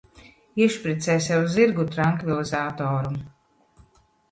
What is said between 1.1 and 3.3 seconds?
sev zirgu trankvilizatoru.